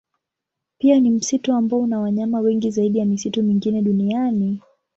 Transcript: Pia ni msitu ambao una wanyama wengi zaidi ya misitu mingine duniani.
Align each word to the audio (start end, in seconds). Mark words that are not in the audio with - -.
Pia 0.77 0.99
ni 0.99 1.09
msitu 1.09 1.53
ambao 1.53 1.79
una 1.79 1.99
wanyama 1.99 2.39
wengi 2.39 2.71
zaidi 2.71 2.99
ya 2.99 3.05
misitu 3.05 3.43
mingine 3.43 3.81
duniani. 3.81 4.59